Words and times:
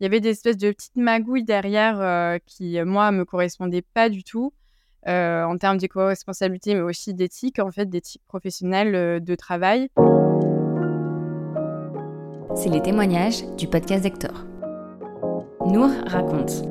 il 0.00 0.04
y 0.04 0.06
avait 0.06 0.20
des 0.20 0.30
espèces 0.30 0.56
de 0.56 0.70
petites 0.70 0.96
magouilles 0.96 1.44
derrière 1.44 2.38
qui, 2.46 2.80
moi, 2.82 3.12
me 3.12 3.24
correspondaient 3.24 3.84
pas 3.94 4.08
du 4.08 4.24
tout. 4.24 4.52
en 5.06 5.56
termes 5.58 5.78
d'éco-responsabilité, 5.78 6.74
mais 6.74 6.80
aussi 6.80 7.14
d'éthique, 7.14 7.58
en 7.58 7.70
fait, 7.70 7.86
d'éthique 7.88 8.22
professionnelle 8.26 9.22
de 9.22 9.34
travail. 9.34 9.88
C'est 12.56 12.70
les 12.70 12.82
témoignages 12.82 13.44
du 13.56 13.66
podcast 13.66 14.04
Hector. 14.04 14.46
Nour 15.66 15.90
raconte. 16.06 16.62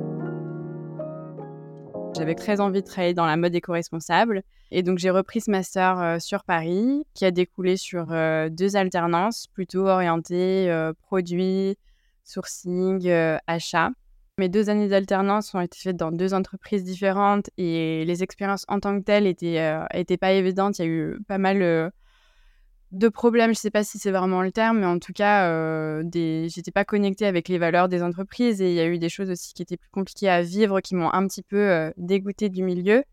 J'avais 2.15 2.35
très 2.35 2.61
envie 2.61 2.81
de 2.81 2.87
travailler 2.87 3.13
dans 3.13 3.25
la 3.25 3.37
mode 3.37 3.53
éco-responsable. 3.55 4.43
Et 4.71 4.83
donc, 4.83 4.97
j'ai 4.97 5.09
repris 5.09 5.41
ce 5.41 5.51
master 5.51 5.99
euh, 5.99 6.19
sur 6.19 6.43
Paris, 6.43 7.05
qui 7.13 7.25
a 7.25 7.31
découlé 7.31 7.75
sur 7.75 8.11
euh, 8.11 8.49
deux 8.49 8.75
alternances 8.75 9.47
plutôt 9.47 9.87
orientées 9.87 10.71
euh, 10.71 10.93
produits, 11.01 11.75
sourcing, 12.23 13.09
achat. 13.47 13.91
Mes 14.39 14.49
deux 14.49 14.69
années 14.69 14.87
d'alternance 14.87 15.53
ont 15.53 15.61
été 15.61 15.77
faites 15.79 15.97
dans 15.97 16.11
deux 16.11 16.33
entreprises 16.33 16.83
différentes 16.83 17.49
et 17.57 18.03
les 18.05 18.23
expériences 18.23 18.65
en 18.67 18.79
tant 18.79 18.99
que 18.99 19.03
telles 19.03 19.25
n'étaient 19.25 20.17
pas 20.17 20.31
évidentes. 20.31 20.79
Il 20.79 20.81
y 20.81 20.85
a 20.85 20.87
eu 20.87 21.19
pas 21.27 21.37
mal 21.37 21.91
de 22.93 23.09
problèmes, 23.09 23.47
je 23.47 23.57
ne 23.57 23.61
sais 23.61 23.71
pas 23.71 23.83
si 23.83 23.97
c'est 23.97 24.11
vraiment 24.11 24.43
le 24.43 24.51
terme, 24.51 24.79
mais 24.79 24.85
en 24.85 24.99
tout 24.99 25.13
cas, 25.13 25.47
euh, 25.47 26.03
des... 26.03 26.47
j'étais 26.49 26.71
pas 26.71 26.85
connectée 26.85 27.25
avec 27.25 27.49
les 27.49 27.57
valeurs 27.57 27.89
des 27.89 28.03
entreprises 28.03 28.61
et 28.61 28.69
il 28.69 28.75
y 28.75 28.79
a 28.79 28.85
eu 28.85 28.99
des 28.99 29.09
choses 29.09 29.31
aussi 29.31 29.53
qui 29.53 29.63
étaient 29.63 29.77
plus 29.77 29.89
compliquées 29.89 30.29
à 30.29 30.43
vivre, 30.43 30.79
qui 30.79 30.93
m'ont 30.93 31.11
un 31.11 31.27
petit 31.27 31.41
peu 31.41 31.57
euh, 31.57 31.91
dégoûtée 31.97 32.49
du 32.49 32.61
milieu. 32.61 33.03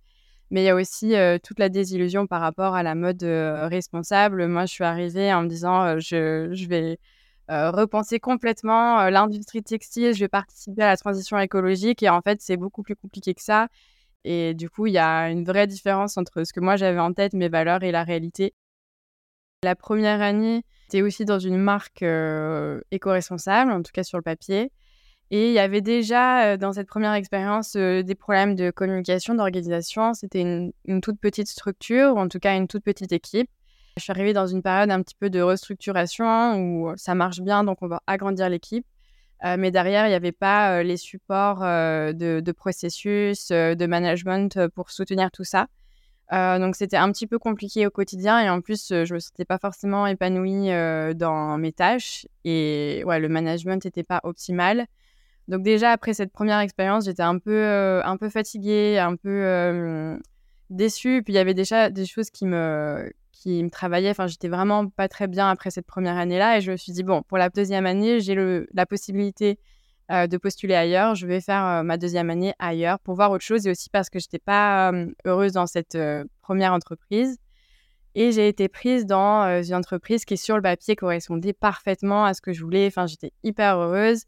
Mais 0.50 0.62
il 0.62 0.66
y 0.66 0.68
a 0.68 0.74
aussi 0.74 1.16
euh, 1.16 1.38
toute 1.42 1.58
la 1.58 1.70
désillusion 1.70 2.26
par 2.26 2.42
rapport 2.42 2.74
à 2.74 2.82
la 2.82 2.94
mode 2.94 3.22
euh, 3.22 3.68
responsable. 3.68 4.46
Moi, 4.48 4.66
je 4.66 4.72
suis 4.72 4.84
arrivée 4.84 5.32
en 5.32 5.42
me 5.42 5.48
disant, 5.48 5.98
je, 5.98 6.50
je, 6.52 6.66
vais 6.66 6.98
repenser 7.50 8.20
complètement 8.20 9.08
l'industrie 9.10 9.62
textile, 9.62 10.14
je 10.14 10.20
vais 10.20 10.28
participer 10.28 10.82
à 10.82 10.88
la 10.88 10.96
transition 10.96 11.38
écologique 11.38 12.02
et 12.02 12.08
en 12.08 12.20
fait, 12.22 12.40
c'est 12.40 12.56
beaucoup 12.56 12.82
plus 12.82 12.96
compliqué 12.96 13.34
que 13.34 13.42
ça. 13.42 13.68
Et 14.24 14.54
du 14.54 14.68
coup, 14.68 14.86
il 14.86 14.92
y 14.92 14.98
a 14.98 15.30
une 15.30 15.44
vraie 15.44 15.66
différence 15.66 16.16
entre 16.16 16.44
ce 16.44 16.52
que 16.52 16.60
moi 16.60 16.76
j'avais 16.76 16.98
en 16.98 17.12
tête, 17.12 17.32
mes 17.32 17.48
valeurs 17.48 17.82
et 17.82 17.92
la 17.92 18.04
réalité. 18.04 18.54
La 19.62 19.76
première 19.76 20.22
année, 20.22 20.62
j'étais 20.84 21.02
aussi 21.02 21.24
dans 21.24 21.38
une 21.38 21.58
marque 21.58 22.02
euh, 22.02 22.80
éco-responsable, 22.90 23.72
en 23.72 23.82
tout 23.82 23.92
cas 23.92 24.04
sur 24.04 24.18
le 24.18 24.22
papier. 24.22 24.72
Et 25.30 25.48
il 25.48 25.52
y 25.52 25.58
avait 25.58 25.82
déjà 25.82 26.52
euh, 26.52 26.56
dans 26.56 26.72
cette 26.72 26.88
première 26.88 27.12
expérience 27.14 27.76
euh, 27.76 28.02
des 28.02 28.14
problèmes 28.14 28.54
de 28.56 28.70
communication, 28.70 29.34
d'organisation. 29.34 30.14
C'était 30.14 30.40
une, 30.42 31.00
toute 31.02 31.20
petite 31.20 31.48
structure, 31.48 32.14
ou 32.14 32.18
en 32.18 32.28
tout 32.28 32.38
cas 32.38 32.56
une 32.56 32.68
toute 32.68 32.84
petite 32.84 33.12
équipe. 33.12 33.50
Je 33.96 34.02
suis 34.02 34.10
arrivée 34.12 34.32
dans 34.32 34.46
une 34.46 34.62
période 34.62 34.90
un 34.90 35.02
petit 35.02 35.14
peu 35.14 35.30
de 35.30 35.40
restructuration 35.40 36.56
où 36.56 36.92
ça 36.96 37.14
marche 37.14 37.40
bien, 37.40 37.64
donc 37.64 37.78
on 37.82 37.88
va 37.88 38.02
agrandir 38.06 38.48
l'équipe. 38.48 38.86
mais 39.42 39.70
derrière, 39.70 40.06
il 40.06 40.10
n'y 40.10 40.14
avait 40.14 40.32
pas 40.32 40.82
les 40.82 40.96
supports 40.96 41.60
de, 41.60 42.52
processus, 42.52 43.48
de 43.48 43.86
management 43.86 44.68
pour 44.74 44.90
soutenir 44.90 45.30
tout 45.30 45.44
ça. 45.44 45.66
Euh, 46.32 46.60
donc 46.60 46.76
c'était 46.76 46.96
un 46.96 47.10
petit 47.10 47.26
peu 47.26 47.38
compliqué 47.40 47.86
au 47.86 47.90
quotidien 47.90 48.40
et 48.40 48.48
en 48.48 48.60
plus 48.60 48.88
je 48.90 49.14
me 49.14 49.18
sentais 49.18 49.44
pas 49.44 49.58
forcément 49.58 50.06
épanouie 50.06 50.70
euh, 50.70 51.12
dans 51.12 51.58
mes 51.58 51.72
tâches 51.72 52.28
et 52.44 53.02
ouais 53.04 53.18
le 53.18 53.28
management 53.28 53.84
n'était 53.84 54.04
pas 54.04 54.20
optimal. 54.22 54.86
Donc 55.48 55.64
déjà 55.64 55.90
après 55.90 56.14
cette 56.14 56.32
première 56.32 56.60
expérience 56.60 57.06
j'étais 57.06 57.24
un 57.24 57.38
peu 57.38 57.52
euh, 57.52 58.00
un 58.04 58.16
peu 58.16 58.28
fatiguée, 58.28 58.98
un 58.98 59.16
peu 59.16 60.20
déçue. 60.70 61.22
Puis 61.24 61.32
il 61.34 61.36
y 61.36 61.40
avait 61.40 61.54
déjà 61.54 61.90
des 61.90 62.06
choses 62.06 62.30
qui 62.30 62.46
me 62.46 63.12
qui 63.40 63.62
me 63.62 63.70
travaillaient. 63.70 64.10
Enfin 64.10 64.26
j'étais 64.26 64.48
vraiment 64.48 64.88
pas 64.88 65.08
très 65.08 65.26
bien 65.26 65.48
après 65.48 65.70
cette 65.70 65.86
première 65.86 66.16
année 66.16 66.38
là 66.38 66.58
et 66.58 66.60
je 66.60 66.72
me 66.72 66.76
suis 66.76 66.92
dit 66.92 67.02
bon 67.02 67.22
pour 67.22 67.38
la 67.38 67.48
deuxième 67.48 67.86
année 67.86 68.20
j'ai 68.20 68.36
la 68.72 68.86
possibilité 68.86 69.58
euh, 70.10 70.26
de 70.26 70.36
postuler 70.38 70.74
ailleurs. 70.74 71.14
Je 71.14 71.24
vais 71.24 71.40
faire 71.40 71.64
euh, 71.64 71.82
ma 71.84 71.96
deuxième 71.96 72.30
année 72.30 72.52
ailleurs 72.58 72.98
pour 72.98 73.14
voir 73.14 73.30
autre 73.30 73.44
chose 73.44 73.68
et 73.68 73.70
aussi 73.70 73.88
parce 73.90 74.10
que 74.10 74.18
je 74.18 74.26
n'étais 74.26 74.40
pas 74.40 74.90
euh, 74.90 75.06
heureuse 75.24 75.52
dans 75.52 75.68
cette 75.68 75.96
première 76.42 76.72
entreprise. 76.72 77.38
Et 78.16 78.32
j'ai 78.32 78.48
été 78.48 78.68
prise 78.68 79.06
dans 79.06 79.62
une 79.62 79.74
entreprise 79.74 80.24
qui, 80.24 80.36
sur 80.36 80.56
le 80.56 80.62
papier, 80.62 80.96
correspondait 80.96 81.52
parfaitement 81.52 82.24
à 82.24 82.34
ce 82.34 82.40
que 82.40 82.52
je 82.52 82.64
voulais. 82.64 82.88
Enfin, 82.88 83.06
j'étais 83.06 83.32
hyper 83.44 83.78
heureuse. 83.78 84.24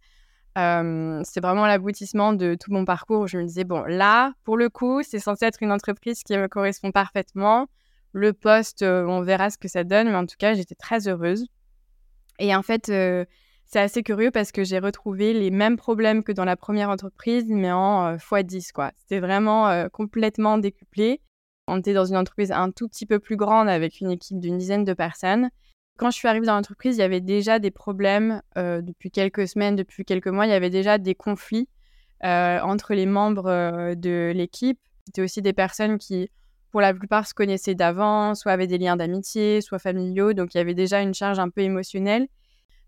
c'est 0.54 1.40
vraiment 1.40 1.66
l'aboutissement 1.66 2.32
de 2.32 2.54
tout 2.54 2.70
mon 2.70 2.84
parcours. 2.84 3.26
Je 3.26 3.38
me 3.38 3.44
disais, 3.44 3.64
bon, 3.64 3.82
là, 3.82 4.34
pour 4.44 4.56
le 4.56 4.68
coup, 4.68 5.02
c'est 5.02 5.18
censé 5.18 5.46
être 5.46 5.64
une 5.64 5.72
entreprise 5.72 6.22
qui 6.22 6.38
me 6.38 6.46
correspond 6.46 6.92
parfaitement. 6.92 7.66
Le 8.12 8.32
poste, 8.32 8.82
on 8.82 9.22
verra 9.22 9.50
ce 9.50 9.58
que 9.58 9.68
ça 9.68 9.84
donne, 9.84 10.08
mais 10.08 10.16
en 10.16 10.26
tout 10.26 10.36
cas, 10.38 10.54
j'étais 10.54 10.74
très 10.74 11.08
heureuse. 11.08 11.46
Et 12.38 12.54
en 12.54 12.62
fait, 12.62 12.86
c'est 12.86 13.80
assez 13.80 14.02
curieux 14.02 14.30
parce 14.30 14.52
que 14.52 14.64
j'ai 14.64 14.78
retrouvé 14.78 15.32
les 15.32 15.50
mêmes 15.50 15.76
problèmes 15.76 16.22
que 16.22 16.32
dans 16.32 16.44
la 16.44 16.56
première 16.56 16.90
entreprise, 16.90 17.46
mais 17.48 17.72
en 17.72 18.16
x10, 18.16 18.72
quoi. 18.72 18.90
C'était 18.96 19.20
vraiment 19.20 19.88
complètement 19.90 20.58
décuplé. 20.58 21.20
On 21.68 21.78
était 21.78 21.94
dans 21.94 22.04
une 22.04 22.16
entreprise 22.16 22.52
un 22.52 22.70
tout 22.70 22.88
petit 22.88 23.06
peu 23.06 23.18
plus 23.18 23.36
grande 23.36 23.68
avec 23.68 24.00
une 24.00 24.10
équipe 24.10 24.40
d'une 24.40 24.58
dizaine 24.58 24.84
de 24.84 24.92
personnes. 24.92 25.48
Quand 25.96 26.10
je 26.10 26.16
suis 26.16 26.26
arrivée 26.26 26.46
dans 26.46 26.56
l'entreprise, 26.56 26.96
il 26.96 27.00
y 27.00 27.04
avait 27.04 27.20
déjà 27.20 27.58
des 27.58 27.70
problèmes 27.70 28.42
depuis 28.56 29.10
quelques 29.10 29.46
semaines, 29.46 29.76
depuis 29.76 30.04
quelques 30.04 30.28
mois. 30.28 30.46
Il 30.46 30.50
y 30.50 30.54
avait 30.54 30.70
déjà 30.70 30.98
des 30.98 31.14
conflits 31.14 31.68
entre 32.22 32.94
les 32.94 33.06
membres 33.06 33.94
de 33.94 34.32
l'équipe. 34.34 34.80
C'était 35.06 35.22
aussi 35.22 35.40
des 35.40 35.52
personnes 35.52 35.98
qui, 35.98 36.28
pour 36.72 36.80
la 36.80 36.94
plupart, 36.94 37.26
se 37.28 37.34
connaissaient 37.34 37.74
d'avant, 37.74 38.34
soit 38.34 38.50
avaient 38.50 38.66
des 38.66 38.78
liens 38.78 38.96
d'amitié, 38.96 39.60
soit 39.60 39.78
familiaux. 39.78 40.32
Donc 40.32 40.54
il 40.54 40.58
y 40.58 40.60
avait 40.60 40.74
déjà 40.74 41.02
une 41.02 41.14
charge 41.14 41.38
un 41.38 41.50
peu 41.50 41.60
émotionnelle. 41.60 42.26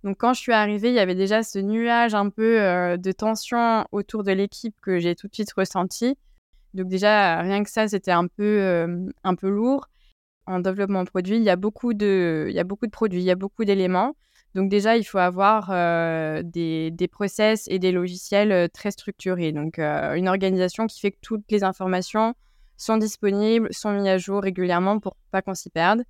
Donc 0.02 0.16
quand 0.18 0.34
je 0.34 0.40
suis 0.40 0.52
arrivée, 0.52 0.88
il 0.88 0.94
y 0.94 0.98
avait 0.98 1.14
déjà 1.14 1.42
ce 1.42 1.58
nuage 1.58 2.14
un 2.14 2.30
peu 2.30 2.60
euh, 2.60 2.96
de 2.96 3.12
tension 3.12 3.86
autour 3.92 4.24
de 4.24 4.32
l'équipe 4.32 4.74
que 4.80 4.98
j'ai 4.98 5.14
tout 5.14 5.28
de 5.28 5.34
suite 5.34 5.52
ressenti. 5.52 6.16
Donc 6.72 6.88
déjà, 6.88 7.40
rien 7.42 7.62
que 7.62 7.70
ça, 7.70 7.86
c'était 7.86 8.10
un 8.10 8.26
peu, 8.26 8.42
euh, 8.42 9.06
un 9.22 9.34
peu 9.34 9.48
lourd. 9.48 9.88
En 10.46 10.60
développement 10.60 11.04
produit, 11.04 11.36
il 11.36 11.42
y 11.42 11.50
a 11.50 11.56
beaucoup 11.56 11.94
de, 11.94 12.46
il 12.48 12.54
y 12.54 12.60
a 12.60 12.64
beaucoup 12.64 12.86
de 12.86 12.90
produits, 12.90 13.20
il 13.20 13.24
y 13.24 13.30
a 13.30 13.36
beaucoup 13.36 13.64
d'éléments. 13.64 14.16
Donc 14.54 14.70
déjà, 14.70 14.96
il 14.96 15.04
faut 15.04 15.18
avoir 15.18 15.70
euh, 15.70 16.42
des, 16.42 16.90
des, 16.90 17.08
process 17.08 17.66
et 17.68 17.78
des 17.78 17.92
logiciels 17.92 18.68
très 18.70 18.90
structurés. 18.90 19.52
Donc 19.52 19.78
une 19.78 20.28
organisation 20.28 20.86
qui 20.86 21.00
fait 21.00 21.12
que 21.12 21.18
toutes 21.22 21.50
les 21.50 21.64
informations 21.64 22.34
sont 22.76 22.96
disponibles, 22.96 23.68
sont 23.72 23.92
mises 23.92 24.06
à 24.08 24.18
jour 24.18 24.42
régulièrement 24.42 24.98
pour 24.98 25.16
pas 25.30 25.42
qu'on 25.42 25.54
s'y 25.54 25.70
perde. 25.70 26.02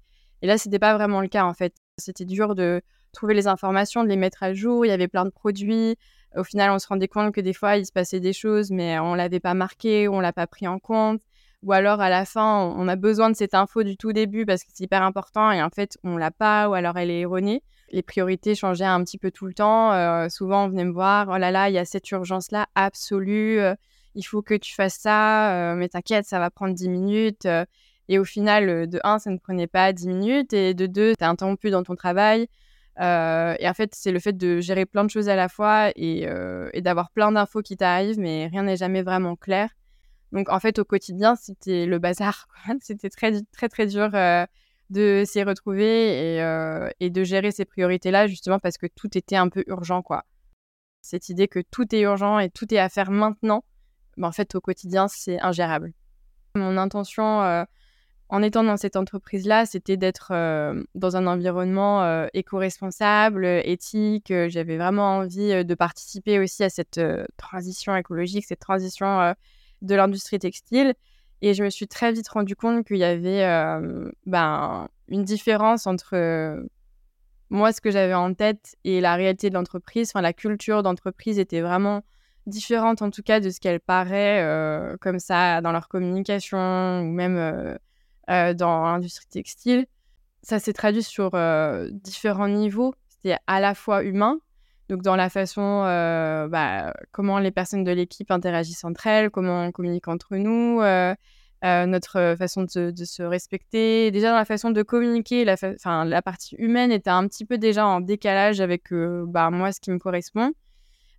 Et 0.42 0.46
là, 0.46 0.58
c'était 0.58 0.78
pas 0.78 0.94
vraiment 0.94 1.20
le 1.20 1.28
cas 1.28 1.44
en 1.44 1.54
fait. 1.54 1.74
C'était 1.98 2.24
dur 2.24 2.54
de 2.54 2.82
trouver 3.12 3.34
les 3.34 3.46
informations, 3.46 4.02
de 4.02 4.08
les 4.08 4.16
mettre 4.16 4.42
à 4.42 4.52
jour. 4.52 4.84
Il 4.84 4.88
y 4.88 4.92
avait 4.92 5.08
plein 5.08 5.24
de 5.24 5.30
produits. 5.30 5.96
Au 6.36 6.44
final, 6.44 6.70
on 6.70 6.78
se 6.78 6.88
rendait 6.88 7.08
compte 7.08 7.32
que 7.32 7.40
des 7.40 7.52
fois, 7.52 7.76
il 7.76 7.86
se 7.86 7.92
passait 7.92 8.20
des 8.20 8.32
choses, 8.32 8.70
mais 8.70 8.98
on 8.98 9.14
l'avait 9.14 9.40
pas 9.40 9.54
marqué, 9.54 10.08
on 10.08 10.20
l'a 10.20 10.32
pas 10.32 10.46
pris 10.46 10.66
en 10.66 10.78
compte. 10.78 11.22
Ou 11.62 11.72
alors, 11.72 12.02
à 12.02 12.10
la 12.10 12.26
fin, 12.26 12.74
on 12.76 12.88
a 12.88 12.96
besoin 12.96 13.30
de 13.30 13.36
cette 13.36 13.54
info 13.54 13.84
du 13.84 13.96
tout 13.96 14.12
début 14.12 14.44
parce 14.44 14.64
que 14.64 14.70
c'est 14.74 14.84
hyper 14.84 15.02
important 15.02 15.50
et 15.50 15.62
en 15.62 15.70
fait, 15.70 15.96
on 16.04 16.18
l'a 16.18 16.30
pas 16.30 16.68
ou 16.68 16.74
alors 16.74 16.98
elle 16.98 17.10
est 17.10 17.20
erronée. 17.20 17.62
Les 17.90 18.02
priorités 18.02 18.54
changeaient 18.54 18.84
un 18.84 19.02
petit 19.02 19.16
peu 19.16 19.30
tout 19.30 19.46
le 19.46 19.54
temps. 19.54 19.92
Euh, 19.92 20.28
souvent, 20.28 20.64
on 20.64 20.68
venait 20.68 20.84
me 20.84 20.92
voir, 20.92 21.28
oh 21.30 21.38
là 21.38 21.50
là, 21.50 21.70
il 21.70 21.74
y 21.74 21.78
a 21.78 21.86
cette 21.86 22.10
urgence-là 22.10 22.66
absolue, 22.74 23.60
euh, 23.60 23.74
il 24.14 24.22
faut 24.22 24.42
que 24.42 24.54
tu 24.54 24.74
fasses 24.74 24.98
ça, 24.98 25.74
mais 25.76 25.88
t'inquiète, 25.88 26.26
ça 26.26 26.38
va 26.38 26.50
prendre 26.50 26.74
10 26.74 26.88
minutes. 26.88 27.48
et 28.08 28.18
au 28.18 28.24
final, 28.24 28.88
de 28.88 29.00
1, 29.04 29.18
ça 29.18 29.30
ne 29.30 29.38
prenait 29.38 29.66
pas 29.66 29.92
10 29.92 30.08
minutes 30.08 30.52
et 30.52 30.74
de 30.74 30.86
2, 30.86 31.14
tu 31.16 31.24
es 31.24 31.26
interrompu 31.26 31.70
dans 31.70 31.82
ton 31.82 31.94
travail. 31.96 32.48
Et 32.98 33.68
en 33.68 33.74
fait, 33.74 33.94
c'est 33.94 34.12
le 34.12 34.20
fait 34.20 34.36
de 34.36 34.60
gérer 34.60 34.86
plein 34.86 35.04
de 35.04 35.10
choses 35.10 35.28
à 35.28 35.36
la 35.36 35.48
fois 35.48 35.90
et, 35.96 36.26
d'avoir 36.76 37.10
plein 37.10 37.32
d'infos 37.32 37.62
qui 37.62 37.76
t'arrivent, 37.76 38.18
mais 38.18 38.48
rien 38.48 38.62
n'est 38.62 38.76
jamais 38.76 39.02
vraiment 39.02 39.36
clair. 39.36 39.70
Donc, 40.32 40.48
en 40.48 40.58
fait, 40.60 40.78
au 40.78 40.84
quotidien, 40.84 41.36
c'était 41.36 41.86
le 41.86 41.98
bazar. 41.98 42.48
C'était 42.80 43.10
très, 43.10 43.40
très, 43.52 43.68
très 43.68 43.86
dur 43.86 44.10
de 44.90 45.22
s'y 45.26 45.42
retrouver 45.42 46.36
et, 46.36 46.94
et, 47.00 47.10
de 47.10 47.24
gérer 47.24 47.52
ces 47.52 47.64
priorités-là, 47.64 48.26
justement 48.26 48.58
parce 48.58 48.78
que 48.78 48.86
tout 48.86 49.16
était 49.16 49.36
un 49.36 49.48
peu 49.48 49.64
urgent, 49.66 50.02
quoi. 50.02 50.24
Cette 51.02 51.28
idée 51.28 51.48
que 51.48 51.60
tout 51.60 51.94
est 51.94 52.00
urgent 52.00 52.38
et 52.38 52.48
tout 52.48 52.72
est 52.72 52.78
à 52.78 52.88
faire 52.88 53.10
maintenant, 53.10 53.62
ben, 54.16 54.28
en 54.28 54.32
fait, 54.32 54.54
au 54.54 54.60
quotidien, 54.60 55.08
c'est 55.08 55.40
ingérable. 55.40 55.92
Mon 56.56 56.76
intention 56.76 57.66
en 58.34 58.42
étant 58.42 58.64
dans 58.64 58.76
cette 58.76 58.96
entreprise-là, 58.96 59.66
c'était 59.66 59.96
d'être 59.96 60.32
euh, 60.32 60.82
dans 60.94 61.16
un 61.16 61.26
environnement 61.26 62.02
euh, 62.02 62.26
éco-responsable, 62.32 63.44
éthique. 63.44 64.30
Euh, 64.30 64.48
j'avais 64.48 64.76
vraiment 64.76 65.18
envie 65.18 65.64
de 65.64 65.74
participer 65.74 66.38
aussi 66.38 66.64
à 66.64 66.70
cette 66.70 67.00
transition 67.36 67.94
écologique, 67.94 68.46
cette 68.46 68.60
transition 68.60 69.34
de 69.82 69.94
l'industrie 69.94 70.38
textile. 70.38 70.94
Et 71.42 71.52
je 71.52 71.62
me 71.62 71.70
suis 71.70 71.86
très 71.86 72.12
vite 72.12 72.28
rendu 72.28 72.56
compte 72.56 72.86
qu'il 72.86 72.96
y 72.96 73.04
avait 73.04 73.44
ben, 74.26 74.88
une 75.08 75.24
différence 75.24 75.86
entre 75.86 76.58
moi, 77.50 77.72
ce 77.72 77.80
que 77.80 77.90
j'avais 77.90 78.14
en 78.14 78.32
tête 78.32 78.76
et 78.84 79.00
la 79.00 79.14
réalité 79.14 79.50
de 79.50 79.54
l'entreprise. 79.54 80.10
Enfin, 80.10 80.22
la 80.22 80.32
culture 80.32 80.82
d'entreprise 80.82 81.38
était 81.38 81.60
vraiment 81.60 82.02
différente, 82.46 83.02
en 83.02 83.10
tout 83.10 83.22
cas, 83.22 83.40
de 83.40 83.50
ce 83.50 83.60
qu'elle 83.60 83.80
paraît 83.80 84.96
comme 85.00 85.18
ça 85.18 85.60
dans 85.60 85.72
leur 85.72 85.88
communication 85.88 87.00
ou 87.00 87.10
même 87.12 87.78
euh, 88.30 88.54
dans 88.54 88.84
l'industrie 88.84 89.26
textile. 89.26 89.86
Ça 90.42 90.58
s'est 90.58 90.72
traduit 90.72 91.02
sur 91.02 91.34
euh, 91.34 91.90
différents 91.92 92.48
niveaux. 92.48 92.94
C'était 93.08 93.36
à 93.46 93.60
la 93.60 93.74
fois 93.74 94.02
humain, 94.02 94.38
Donc, 94.88 95.02
dans 95.02 95.16
la 95.16 95.28
façon, 95.30 95.82
bah, 96.50 96.94
comment 97.12 97.38
les 97.38 97.50
personnes 97.50 97.84
de 97.84 97.90
l'équipe 97.92 98.30
interagissent 98.30 98.84
entre 98.84 99.06
elles, 99.06 99.30
comment 99.30 99.64
on 99.64 99.72
communique 99.72 100.08
entre 100.08 100.36
nous, 100.36 100.80
notre 101.62 102.34
façon 102.38 102.62
de, 102.64 103.04
se 103.04 103.22
respecter. 103.22 104.10
Déjà, 104.10 104.30
dans 104.30 104.36
la 104.36 104.44
façon 104.44 104.70
de 104.70 104.82
communiquer, 104.82 105.44
la, 105.44 105.56
la 106.04 106.22
partie 106.22 106.56
humaine 106.56 106.92
était 106.92 107.10
un 107.10 107.26
petit 107.28 107.44
peu 107.44 107.58
déjà 107.58 107.86
en 107.86 108.00
décalage 108.00 108.60
avec 108.60 108.92
bah, 108.92 109.50
moi, 109.50 109.72
ce 109.72 109.80
qui 109.80 109.90
me 109.90 109.98
correspond. 109.98 110.52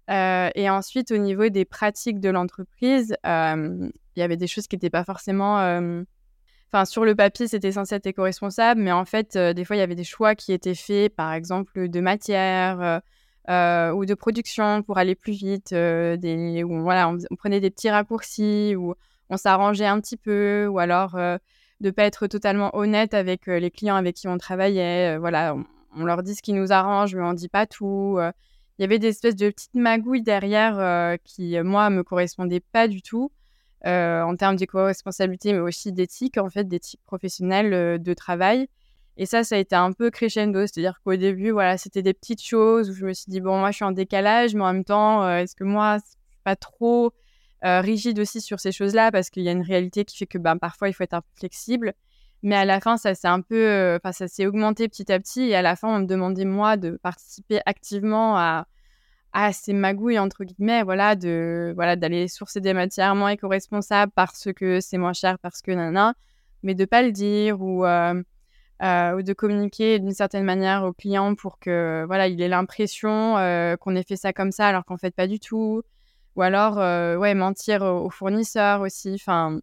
Et 0.08 0.70
ensuite, 0.70 1.12
au 1.12 1.18
niveau 1.18 1.50
des 1.50 1.66
pratiques 1.66 2.20
de 2.20 2.30
l'entreprise, 2.30 3.16
il 3.24 3.92
y 4.16 4.22
avait 4.22 4.38
des 4.38 4.48
choses 4.48 4.68
qui 4.68 4.76
n'étaient 4.76 4.90
pas 4.90 5.04
forcément 5.04 6.04
Enfin, 6.76 6.86
sur 6.86 7.06
le 7.06 7.16
papier, 7.16 7.48
c'était 7.48 7.72
censé 7.72 7.96
être 7.96 8.08
éco-responsable, 8.08 8.82
mais 8.82 8.92
en 8.92 9.06
fait, 9.06 9.36
euh, 9.36 9.54
des 9.54 9.64
fois, 9.64 9.76
il 9.76 9.80
y 9.80 9.82
avait 9.82 9.96
des 9.96 10.04
choix 10.04 10.36
qui 10.36 10.52
étaient 10.52 10.76
faits, 10.76 11.16
par 11.16 11.32
exemple, 11.34 11.88
de 11.88 12.00
matière 12.02 12.82
euh, 12.82 13.00
euh, 13.50 13.92
ou 13.94 14.06
de 14.06 14.14
production 14.14 14.82
pour 14.82 14.98
aller 14.98 15.16
plus 15.16 15.32
vite. 15.34 15.74
des, 15.74 16.64
voilà, 16.64 17.10
on, 17.10 17.36
prenait 17.38 17.62
des 17.62 17.70
petits 17.70 17.90
raccourcis, 17.90 18.76
ou 18.76 18.96
on 19.30 19.38
s'arrangeait 19.38 19.86
un 19.86 20.02
petit 20.02 20.18
peu, 20.18 20.68
ou 20.68 20.80
alors 20.80 21.12
de 21.16 21.40
ne 21.82 21.92
pas 21.92 22.04
être 22.04 22.28
totalement 22.28 22.76
honnête 22.76 23.14
avec 23.14 23.48
les 23.48 23.72
clients 23.72 23.96
avec 23.96 24.16
qui 24.16 24.28
on 24.28 24.38
travaillait. 24.38 25.18
voilà, 25.18 25.56
on, 25.96 26.04
leur 26.04 26.24
dit 26.24 26.36
ce 26.36 26.42
qui 26.42 26.54
nous 26.54 26.74
arrange, 26.74 27.16
mais 27.16 27.24
on 27.24 27.32
ne 27.32 27.38
dit 27.38 27.50
pas 27.50 27.68
tout. 27.68 28.20
Il 28.78 28.82
y 28.82 28.86
avait 28.86 29.00
des 29.00 29.10
espèces 29.10 29.36
de 29.36 29.50
petites 29.50 29.76
magouilles 29.76 30.22
derrière 30.22 31.18
qui, 31.24 31.58
moi, 31.62 31.90
me 31.90 32.04
correspondaient 32.04 32.60
pas 32.60 32.88
du 32.88 33.02
tout. 33.02 33.32
Euh, 33.86 34.24
en 34.24 34.36
termes 34.36 34.56
d'éco-responsabilité, 34.56 35.54
mais 35.54 35.60
aussi 35.60 35.92
d'éthique, 35.92 36.40
en 36.40 36.50
fait, 36.50 36.68
d'éthique 36.68 37.02
professionnelle 37.06 37.72
euh, 37.74 37.98
de 38.00 38.14
travail. 38.16 38.68
Et 39.18 39.28
ça, 39.28 39.44
ça 39.44 39.56
a 39.56 39.58
été 39.60 39.76
un 39.76 39.92
peu 39.92 40.10
crescendo, 40.10 40.62
c'est-à-dire 40.62 41.00
qu'au 41.04 41.16
début, 41.16 41.52
voilà, 41.52 41.78
c'était 41.78 42.02
des 42.02 42.16
petites 42.16 42.42
choses 42.42 42.90
où 42.90 42.94
je 42.94 43.06
me 43.06 43.14
suis 43.14 43.30
dit, 43.30 43.42
bon, 43.42 43.60
moi, 43.60 43.70
je 43.70 43.76
suis 43.76 43.86
en 43.86 43.92
décalage, 43.92 44.56
mais 44.56 44.64
en 44.64 44.74
même 44.74 44.86
temps, 44.86 45.24
euh, 45.24 45.38
est-ce 45.38 45.56
que 45.56 45.64
moi, 45.64 45.98
je 45.98 46.04
suis 46.04 46.40
pas 46.44 46.56
trop 46.56 47.14
rigide 47.64 48.20
aussi 48.20 48.42
sur 48.42 48.60
ces 48.60 48.72
choses-là, 48.72 49.12
parce 49.12 49.32
qu'il 49.32 49.42
y 49.42 49.50
a 49.50 49.52
une 49.52 49.64
réalité 49.64 50.06
qui 50.06 50.16
fait 50.18 50.28
que 50.28 50.38
ben, 50.38 50.56
parfois, 50.58 50.88
il 50.88 50.94
faut 50.94 51.04
être 51.04 51.16
un 51.16 51.22
peu 51.22 51.28
flexible. 51.34 51.96
Mais 52.46 52.56
à 52.56 52.64
la 52.66 52.80
fin, 52.80 52.96
ça 52.98 53.14
s'est 53.16 53.28
un 53.28 53.42
peu, 53.42 53.98
enfin, 53.98 54.14
ça 54.14 54.28
s'est 54.30 54.46
augmenté 54.48 54.88
petit 54.88 55.12
à 55.12 55.20
petit, 55.20 55.50
et 55.50 55.56
à 55.56 55.62
la 55.62 55.76
fin, 55.76 55.90
on 55.90 56.00
me 56.00 56.06
demandait, 56.06 56.46
moi, 56.46 56.78
de 56.78 56.92
participer 56.92 57.60
activement 57.66 58.38
à, 58.38 58.68
à 59.36 59.52
ces 59.52 59.74
magouilles 59.74 60.18
entre 60.18 60.46
guillemets 60.46 60.82
voilà 60.84 61.18
de 61.18 61.74
voilà 61.76 61.98
d'aller 61.98 62.30
sourcer 62.30 62.62
des 62.62 62.74
matières 62.74 63.16
moins 63.16 63.32
éco-responsables 63.32 64.14
parce 64.16 64.48
que 64.56 64.80
c'est 64.80 64.98
moins 64.98 65.12
cher 65.12 65.38
parce 65.40 65.62
que 65.62 65.72
nana. 65.72 66.16
Mais 66.64 66.74
de 66.74 66.86
pas 66.86 67.04
le 67.04 67.12
dire 67.12 67.62
ou 67.62 67.86
euh, 67.86 68.24
euh, 68.82 69.18
ou 69.18 69.22
de 69.24 69.34
communiquer 69.34 70.00
d'une 70.00 70.14
certaine 70.14 70.46
manière 70.46 70.86
au 70.86 70.94
client 70.94 71.36
pour 71.36 71.60
que 71.60 72.06
voilà 72.08 72.30
il 72.30 72.42
ait 72.42 72.48
l'impression 72.48 73.38
euh, 73.38 73.76
qu'on 73.76 73.96
ait 73.98 74.04
fait 74.04 74.16
ça 74.16 74.32
comme 74.32 74.52
ça 74.54 74.68
alors 74.68 74.86
qu'en 74.86 74.98
fait 74.98 75.14
pas 75.14 75.28
du 75.28 75.40
tout. 75.40 75.84
Ou 76.38 76.42
alors 76.42 76.78
ouais 77.20 77.34
mentir 77.34 77.82
aux, 77.84 78.10
fournisseurs 78.10 78.82
aussi. 78.82 79.16
Enfin 79.16 79.60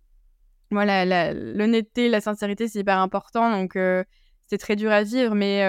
voilà 0.73 1.33
l'honnêteté 1.33 2.09
la 2.09 2.21
sincérité 2.21 2.69
c'est 2.69 2.81
hyper 2.81 2.99
important 2.99 3.51
donc 3.51 3.79
c'est 4.47 4.59
très 4.59 4.77
dur 4.77 4.91
à 4.91 5.03
vivre 5.03 5.35
mais 5.35 5.63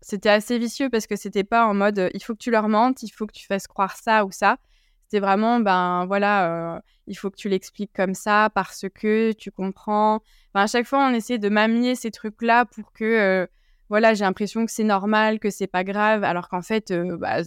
c'était 0.00 0.28
assez 0.28 0.58
vicieux 0.58 0.90
parce 0.90 1.06
que 1.06 1.16
c'était 1.16 1.44
pas 1.44 1.66
en 1.66 1.74
mode 1.74 1.98
euh, 1.98 2.10
il 2.14 2.22
faut 2.22 2.34
que 2.34 2.38
tu 2.38 2.50
leur 2.50 2.68
mentes, 2.68 3.02
il 3.02 3.10
faut 3.10 3.26
que 3.26 3.32
tu 3.32 3.46
fasses 3.46 3.66
croire 3.66 3.96
ça 3.96 4.24
ou 4.24 4.30
ça. 4.30 4.58
C'était 5.04 5.20
vraiment 5.20 5.60
ben 5.60 6.06
voilà, 6.06 6.76
euh, 6.76 6.80
il 7.06 7.14
faut 7.16 7.30
que 7.30 7.36
tu 7.36 7.48
l'expliques 7.48 7.92
comme 7.94 8.14
ça 8.14 8.50
parce 8.54 8.86
que 8.94 9.32
tu 9.32 9.50
comprends. 9.50 10.20
À 10.54 10.66
chaque 10.66 10.86
fois, 10.86 11.06
on 11.06 11.14
essayait 11.14 11.38
de 11.38 11.48
m'amener 11.48 11.94
ces 11.94 12.10
trucs-là 12.10 12.66
pour 12.66 12.92
que 12.92 13.04
euh, 13.04 13.46
voilà, 13.88 14.12
j'ai 14.14 14.24
l'impression 14.24 14.66
que 14.66 14.72
c'est 14.72 14.84
normal, 14.84 15.38
que 15.40 15.50
c'est 15.50 15.66
pas 15.66 15.82
grave, 15.84 16.24
alors 16.24 16.48
qu'en 16.48 16.62
fait, 16.62 16.92
bah, 16.92 17.38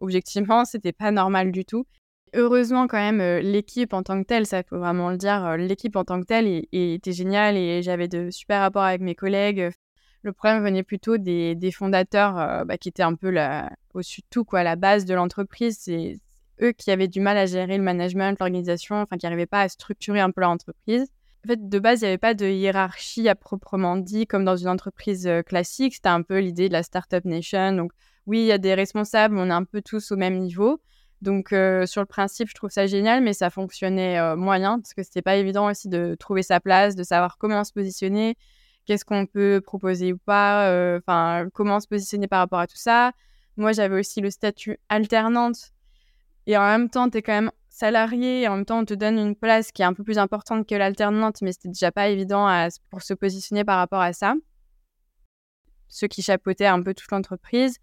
objectivement, 0.00 0.64
c'était 0.64 0.92
pas 0.92 1.12
normal 1.12 1.52
du 1.52 1.64
tout. 1.64 1.86
Heureusement, 2.34 2.88
quand 2.88 2.98
même, 2.98 3.22
l'équipe 3.40 3.92
en 3.92 4.02
tant 4.02 4.20
que 4.20 4.26
telle, 4.26 4.46
ça 4.46 4.62
faut 4.64 4.78
vraiment 4.78 5.10
le 5.10 5.16
dire, 5.16 5.56
l'équipe 5.56 5.94
en 5.94 6.04
tant 6.04 6.20
que 6.20 6.26
telle 6.26 6.66
était 6.72 7.12
géniale 7.12 7.56
et 7.56 7.82
j'avais 7.82 8.08
de 8.08 8.30
super 8.30 8.60
rapports 8.60 8.82
avec 8.82 9.00
mes 9.00 9.14
collègues. 9.14 9.70
Le 10.24 10.32
problème 10.32 10.64
venait 10.64 10.82
plutôt 10.82 11.18
des, 11.18 11.70
fondateurs 11.70 12.38
euh, 12.38 12.64
bah, 12.64 12.78
qui 12.78 12.88
étaient 12.88 13.02
un 13.02 13.14
peu 13.14 13.28
au-dessus 13.92 14.22
de 14.22 14.26
tout, 14.30 14.44
quoi, 14.44 14.62
la 14.62 14.74
base 14.74 15.04
de 15.04 15.12
l'entreprise. 15.12 15.76
C'est 15.78 16.18
eux 16.62 16.72
qui 16.72 16.90
avaient 16.90 17.08
du 17.08 17.20
mal 17.20 17.36
à 17.36 17.44
gérer 17.44 17.76
le 17.76 17.82
management, 17.82 18.40
l'organisation, 18.40 18.96
enfin 18.96 19.18
qui 19.18 19.26
n'arrivaient 19.26 19.44
pas 19.44 19.60
à 19.60 19.68
structurer 19.68 20.20
un 20.20 20.30
peu 20.30 20.40
l'entreprise. 20.40 21.12
En 21.44 21.48
fait, 21.48 21.68
de 21.68 21.78
base, 21.78 22.00
il 22.00 22.04
n'y 22.04 22.08
avait 22.08 22.18
pas 22.18 22.32
de 22.32 22.46
hiérarchie 22.46 23.28
à 23.28 23.34
proprement 23.34 23.98
dit, 23.98 24.26
comme 24.26 24.46
dans 24.46 24.56
une 24.56 24.68
entreprise 24.68 25.26
euh, 25.26 25.42
classique. 25.42 25.94
C'était 25.94 26.08
un 26.08 26.22
peu 26.22 26.38
l'idée 26.38 26.68
de 26.68 26.72
la 26.72 26.82
Startup 26.82 27.22
Nation. 27.26 27.72
Donc, 27.72 27.92
oui, 28.26 28.40
il 28.40 28.46
y 28.46 28.52
a 28.52 28.58
des 28.58 28.72
responsables, 28.72 29.36
on 29.36 29.50
est 29.50 29.52
un 29.52 29.64
peu 29.64 29.82
tous 29.82 30.10
au 30.10 30.16
même 30.16 30.38
niveau. 30.38 30.80
Donc, 31.24 31.54
euh, 31.54 31.86
sur 31.86 32.02
le 32.02 32.06
principe, 32.06 32.50
je 32.50 32.54
trouve 32.54 32.68
ça 32.68 32.86
génial, 32.86 33.22
mais 33.22 33.32
ça 33.32 33.48
fonctionnait 33.48 34.36
moyen, 34.36 34.78
parce 34.78 34.92
que 34.92 35.02
c'était 35.02 35.22
pas 35.22 35.36
évident 35.36 35.70
aussi 35.70 35.88
de 35.88 36.14
trouver 36.20 36.42
sa 36.42 36.60
place, 36.60 36.96
de 36.96 37.02
savoir 37.02 37.38
comment 37.38 37.64
se 37.64 37.72
positionner, 37.72 38.36
qu'est-ce 38.84 39.06
qu'on 39.06 39.24
peut 39.24 39.62
proposer 39.64 40.12
ou 40.12 40.18
pas, 40.18 40.68
euh, 40.68 40.98
enfin, 40.98 41.48
comment 41.54 41.80
se 41.80 41.88
positionner 41.88 42.28
par 42.28 42.40
rapport 42.40 42.58
à 42.58 42.66
tout 42.66 42.76
ça. 42.76 43.12
Moi, 43.56 43.72
j'avais 43.72 43.98
aussi 43.98 44.20
le 44.20 44.28
statut 44.28 44.78
alternante. 44.90 45.72
Et 46.46 46.58
en 46.58 46.62
même 46.62 46.90
temps, 46.90 47.08
tu 47.08 47.16
es 47.16 47.22
quand 47.22 47.32
même 47.32 47.52
salarié 47.70 48.42
et 48.42 48.48
en 48.48 48.56
même 48.56 48.66
temps, 48.66 48.80
on 48.80 48.84
te 48.84 48.92
donne 48.92 49.18
une 49.18 49.34
place 49.34 49.72
qui 49.72 49.80
est 49.80 49.86
un 49.86 49.94
peu 49.94 50.04
plus 50.04 50.18
importante 50.18 50.68
que 50.68 50.74
l'alternante, 50.74 51.40
mais 51.40 51.52
c'était 51.52 51.68
déjà 51.68 51.90
pas 51.90 52.08
évident 52.08 52.68
pour 52.90 53.00
se 53.00 53.14
positionner 53.14 53.64
par 53.64 53.78
rapport 53.78 54.02
à 54.02 54.12
ça. 54.12 54.34
Ceux 55.88 56.06
qui 56.06 56.20
chapeautaient 56.20 56.66
un 56.66 56.82
peu 56.82 56.92
toute 56.92 57.10
l'entreprise, 57.10 57.78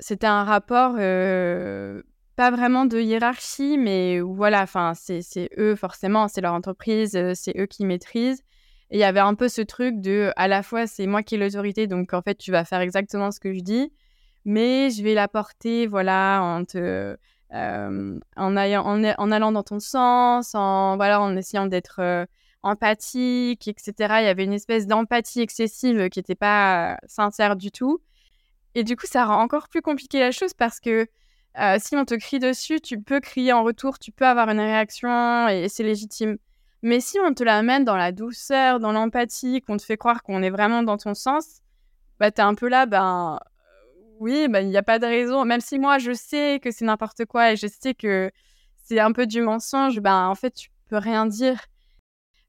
c'était 0.00 0.26
un 0.26 0.42
rapport 0.42 0.96
euh, 0.98 2.02
pas 2.36 2.50
vraiment 2.50 2.86
de 2.86 2.98
hiérarchie, 2.98 3.76
mais 3.78 4.20
voilà, 4.20 4.62
enfin, 4.62 4.92
c'est 4.94 5.50
eux 5.58 5.76
forcément, 5.76 6.28
c'est 6.28 6.40
leur 6.40 6.54
entreprise, 6.54 7.14
euh, 7.16 7.32
c'est 7.34 7.58
eux 7.58 7.66
qui 7.66 7.84
maîtrisent. 7.84 8.42
Et 8.90 8.96
il 8.96 9.00
y 9.00 9.04
avait 9.04 9.20
un 9.20 9.34
peu 9.34 9.48
ce 9.48 9.62
truc 9.62 10.00
de, 10.00 10.32
à 10.36 10.48
la 10.48 10.62
fois, 10.62 10.86
c'est 10.86 11.06
moi 11.06 11.22
qui 11.22 11.36
ai 11.36 11.38
l'autorité, 11.38 11.86
donc 11.86 12.12
en 12.12 12.22
fait, 12.22 12.36
tu 12.36 12.50
vas 12.50 12.64
faire 12.64 12.80
exactement 12.80 13.30
ce 13.30 13.40
que 13.40 13.52
je 13.54 13.60
dis, 13.60 13.92
mais 14.44 14.90
je 14.90 15.02
vais 15.02 15.14
l'apporter, 15.14 15.86
voilà, 15.86 16.40
en 16.42 16.64
te, 16.64 17.16
euh, 17.52 18.20
en, 18.36 18.56
allant 18.56 19.52
dans 19.52 19.62
ton 19.62 19.80
sens, 19.80 20.54
en, 20.54 20.96
voilà, 20.96 21.20
en 21.20 21.36
essayant 21.36 21.66
d'être 21.66 22.00
euh, 22.00 22.24
empathique, 22.62 23.68
etc. 23.68 23.92
Il 24.20 24.24
y 24.24 24.28
avait 24.28 24.44
une 24.44 24.52
espèce 24.52 24.86
d'empathie 24.86 25.40
excessive 25.40 26.08
qui 26.08 26.18
n'était 26.18 26.34
pas 26.34 26.98
sincère 27.06 27.56
du 27.56 27.70
tout. 27.70 28.00
Et 28.74 28.84
du 28.84 28.96
coup, 28.96 29.06
ça 29.06 29.24
rend 29.24 29.42
encore 29.42 29.68
plus 29.68 29.82
compliqué 29.82 30.20
la 30.20 30.30
chose 30.30 30.54
parce 30.54 30.80
que 30.80 31.06
euh, 31.58 31.76
si 31.80 31.96
on 31.96 32.04
te 32.04 32.14
crie 32.14 32.38
dessus, 32.38 32.80
tu 32.80 33.00
peux 33.00 33.20
crier 33.20 33.52
en 33.52 33.64
retour, 33.64 33.98
tu 33.98 34.12
peux 34.12 34.26
avoir 34.26 34.48
une 34.50 34.60
réaction 34.60 35.48
et 35.48 35.68
c'est 35.68 35.82
légitime. 35.82 36.38
Mais 36.82 37.00
si 37.00 37.18
on 37.20 37.34
te 37.34 37.42
l'amène 37.42 37.84
dans 37.84 37.96
la 37.96 38.12
douceur, 38.12 38.80
dans 38.80 38.92
l'empathie, 38.92 39.60
qu'on 39.60 39.76
te 39.76 39.82
fait 39.82 39.96
croire 39.96 40.22
qu'on 40.22 40.42
est 40.42 40.50
vraiment 40.50 40.82
dans 40.82 40.96
ton 40.96 41.14
sens, 41.14 41.60
bah 42.18 42.30
t'es 42.30 42.42
un 42.42 42.54
peu 42.54 42.68
là, 42.68 42.86
ben 42.86 43.40
oui, 44.20 44.48
ben 44.48 44.60
il 44.60 44.70
n'y 44.70 44.76
a 44.76 44.82
pas 44.82 44.98
de 44.98 45.06
raison. 45.06 45.44
Même 45.44 45.60
si 45.60 45.78
moi 45.78 45.98
je 45.98 46.12
sais 46.12 46.60
que 46.62 46.70
c'est 46.70 46.84
n'importe 46.84 47.24
quoi 47.26 47.52
et 47.52 47.56
je 47.56 47.66
sais 47.66 47.94
que 47.94 48.30
c'est 48.84 49.00
un 49.00 49.12
peu 49.12 49.26
du 49.26 49.42
mensonge, 49.42 50.00
ben 50.00 50.26
en 50.28 50.34
fait 50.34 50.52
tu 50.52 50.70
peux 50.88 50.98
rien 50.98 51.26
dire. 51.26 51.60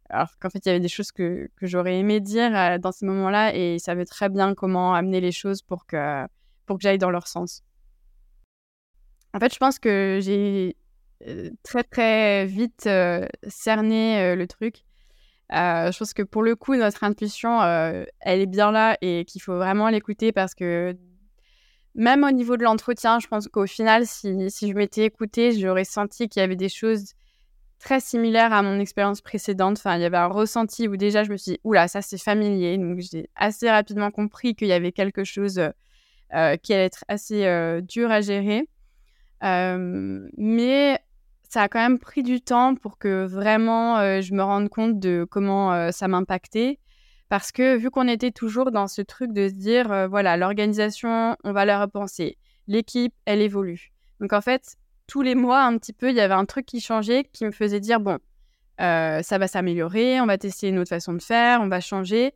Alors 0.10 0.38
qu'en 0.40 0.50
fait 0.50 0.60
il 0.66 0.70
y 0.70 0.72
avait 0.72 0.80
des 0.80 0.90
choses 0.90 1.12
que, 1.12 1.50
que 1.56 1.68
j'aurais 1.68 1.98
aimé 1.98 2.20
dire 2.20 2.56
euh, 2.56 2.78
dans 2.78 2.92
ces 2.92 3.06
moments-là 3.06 3.56
et 3.56 3.76
ils 3.76 3.80
savaient 3.80 4.06
très 4.06 4.30
bien 4.30 4.54
comment 4.56 4.94
amener 4.94 5.22
les 5.22 5.32
choses 5.32 5.62
pour 5.62 5.86
que, 5.86 6.26
pour 6.66 6.78
que 6.78 6.84
j'aille 6.84 6.98
dans 6.98 7.12
leur 7.12 7.28
sens. 7.28 7.64
En 9.34 9.40
fait, 9.40 9.54
je 9.54 9.60
pense 9.60 9.80
que 9.80 10.20
j'ai 10.22 10.76
euh, 11.28 11.50
très 11.64 11.84
très 11.84 12.46
vite 12.46 12.86
euh, 12.88 13.28
cerner 13.48 14.20
euh, 14.20 14.36
le 14.36 14.48
truc. 14.48 14.84
je 15.50 15.98
pense 15.98 16.14
que 16.14 16.24
pour 16.24 16.44
le 16.44 16.56
coup, 16.56 16.76
notre 16.76 17.04
intuition, 17.04 17.62
elle 17.62 18.42
est 18.42 18.46
bien 18.46 18.72
là 18.72 18.98
et 19.02 19.26
qu'il 19.26 19.42
faut 19.42 19.56
vraiment 19.56 19.90
l'écouter 19.90 20.32
parce 20.32 20.56
que 20.56 20.96
même 21.94 22.24
au 22.24 22.32
niveau 22.32 22.56
de 22.56 22.64
l'entretien, 22.64 23.20
je 23.20 23.28
pense 23.28 23.48
qu'au 23.50 23.68
final, 23.68 24.06
si, 24.08 24.50
si 24.50 24.70
je 24.70 24.74
m'étais 24.74 25.06
écoutée, 25.06 25.52
j'aurais 25.52 25.84
senti 25.84 26.30
qu'il 26.30 26.40
y 26.40 26.44
avait 26.44 26.56
des 26.56 26.70
choses 26.70 27.14
très 27.80 28.00
similaires 28.00 28.54
à 28.54 28.62
mon 28.62 28.80
expérience 28.80 29.22
précédente. 29.22 29.78
Enfin, 29.78 29.98
il 29.98 30.02
y 30.02 30.06
avait 30.06 30.18
un 30.18 30.28
ressenti 30.28 30.88
où 30.88 30.96
déjà 30.96 31.24
je 31.26 31.32
me 31.32 31.38
suis 31.38 31.54
dit, 31.54 31.60
oula, 31.66 31.88
ça 31.90 32.02
c'est 32.02 32.22
familier. 32.22 32.78
Donc 32.78 33.00
j'ai 33.00 33.30
assez 33.36 33.70
rapidement 33.70 34.12
compris 34.12 34.56
qu'il 34.56 34.68
y 34.68 34.74
avait 34.74 34.94
quelque 34.94 35.24
chose 35.26 35.62
qui 36.32 36.74
allait 36.74 36.86
être 36.86 37.04
assez 37.10 37.82
dur 37.84 38.10
à 38.10 38.22
gérer. 38.22 38.68
Mais 39.42 41.00
ça 41.52 41.64
a 41.64 41.68
quand 41.68 41.80
même 41.80 42.00
pris 42.00 42.24
du 42.24 42.40
temps 42.40 42.76
pour 42.76 42.98
que 42.98 43.26
vraiment 43.26 43.98
euh, 43.98 44.22
je 44.22 44.34
me 44.34 44.42
rende 44.42 44.70
compte 44.70 45.00
de 45.00 45.28
comment 45.30 45.74
euh, 45.74 45.92
ça 45.92 46.08
m'impactait. 46.08 46.80
Parce 47.28 47.52
que 47.52 47.76
vu 47.76 47.90
qu'on 47.90 48.08
était 48.08 48.32
toujours 48.32 48.72
dans 48.72 48.88
ce 48.88 49.02
truc 49.02 49.34
de 49.34 49.50
se 49.50 49.54
dire, 49.54 49.92
euh, 49.92 50.08
voilà, 50.08 50.38
l'organisation, 50.38 51.36
on 51.44 51.52
va 51.52 51.66
la 51.66 51.82
repenser. 51.82 52.38
L'équipe, 52.68 53.14
elle 53.26 53.42
évolue. 53.42 53.92
Donc 54.22 54.32
en 54.32 54.40
fait, 54.40 54.78
tous 55.08 55.22
les 55.22 55.36
mois, 55.36 55.64
un 55.64 55.78
petit 55.78 55.92
peu, 55.92 56.10
il 56.10 56.16
y 56.16 56.22
avait 56.22 56.34
un 56.34 56.46
truc 56.46 56.66
qui 56.66 56.80
changeait, 56.80 57.26
qui 57.34 57.44
me 57.44 57.52
faisait 57.52 57.82
dire, 57.82 58.00
bon, 58.00 58.18
ça 58.80 59.38
va 59.38 59.48
s'améliorer, 59.48 60.22
on 60.22 60.26
va 60.26 60.38
tester 60.38 60.70
une 60.70 60.80
autre 60.80 60.90
façon 60.90 61.14
de 61.14 61.22
faire, 61.22 61.62
on 61.62 61.68
va 61.68 61.82
changer. 61.82 62.34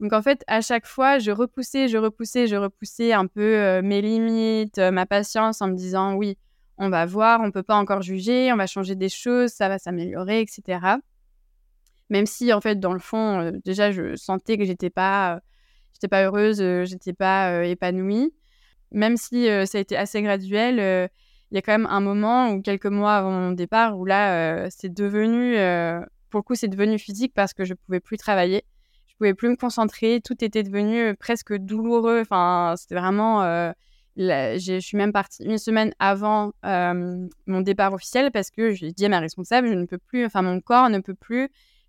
Donc 0.00 0.14
en 0.14 0.22
fait, 0.22 0.42
à 0.46 0.62
chaque 0.62 0.86
fois, 0.86 1.18
je 1.18 1.30
repoussais, 1.30 1.86
je 1.88 1.98
repoussais, 1.98 2.46
je 2.46 2.56
repoussais 2.56 3.12
un 3.12 3.26
peu 3.26 3.42
euh, 3.42 3.82
mes 3.82 4.00
limites, 4.00 4.78
euh, 4.78 4.90
ma 4.90 5.04
patience 5.04 5.60
en 5.60 5.68
me 5.68 5.74
disant 5.74 6.14
oui, 6.14 6.38
on 6.78 6.88
va 6.88 7.04
voir, 7.04 7.40
on 7.42 7.50
peut 7.50 7.62
pas 7.62 7.76
encore 7.76 8.00
juger, 8.00 8.50
on 8.50 8.56
va 8.56 8.66
changer 8.66 8.94
des 8.94 9.10
choses, 9.10 9.50
ça 9.50 9.68
va 9.68 9.78
s'améliorer, 9.78 10.40
etc. 10.40 10.78
Même 12.08 12.24
si 12.24 12.50
en 12.54 12.62
fait, 12.62 12.80
dans 12.80 12.94
le 12.94 12.98
fond, 12.98 13.40
euh, 13.40 13.52
déjà, 13.66 13.90
je 13.92 14.16
sentais 14.16 14.56
que 14.56 14.64
j'étais 14.64 14.88
pas, 14.88 15.40
j'étais 15.92 16.08
pas 16.08 16.24
heureuse, 16.24 16.62
j'étais 16.86 17.12
pas 17.12 17.64
épanouie. 17.66 18.32
Même 18.92 19.18
si 19.18 19.46
ça 19.66 19.78
a 19.78 19.80
été 19.80 19.96
assez 19.96 20.22
graduel, 20.22 21.10
il 21.50 21.54
y 21.54 21.58
a 21.58 21.62
quand 21.62 21.72
même 21.72 21.86
un 21.86 22.00
moment 22.00 22.50
ou 22.50 22.62
quelques 22.62 22.86
mois 22.86 23.16
avant 23.16 23.30
mon 23.30 23.52
départ 23.52 23.98
où 23.98 24.04
là, 24.04 24.68
c'est 24.70 24.92
devenu, 24.92 25.54
pour 26.30 26.38
le 26.38 26.42
coup, 26.42 26.54
c'est 26.56 26.68
devenu 26.68 26.98
physique 26.98 27.32
parce 27.34 27.52
que 27.52 27.64
je 27.64 27.74
pouvais 27.74 28.00
plus 28.00 28.16
travailler 28.16 28.64
pouvais 29.20 29.34
plus 29.34 29.50
me 29.50 29.56
concentrer, 29.56 30.22
tout 30.24 30.42
était 30.42 30.62
devenu 30.62 31.10
euh, 31.10 31.14
presque 31.14 31.54
douloureux. 31.54 32.20
Enfin, 32.22 32.74
c'était 32.78 32.94
vraiment. 32.94 33.42
Euh, 33.42 33.72
je 34.16 34.78
suis 34.80 34.96
même 34.96 35.12
partie 35.12 35.44
une 35.44 35.58
semaine 35.58 35.92
avant 35.98 36.52
euh, 36.64 37.28
mon 37.46 37.60
départ 37.60 37.92
officiel 37.92 38.30
parce 38.32 38.50
que 38.50 38.72
j'ai 38.72 38.92
dit 38.92 39.04
à 39.04 39.08
ma 39.08 39.20
responsable, 39.20 39.68
je 39.68 39.74
ne 39.74 39.86
peux 39.86 39.98
plus, 39.98 40.26
enfin 40.26 40.42
mon 40.42 40.60
corps 40.60 40.88
ne 40.88 40.98
peut 40.98 41.14
plus. 41.14 41.48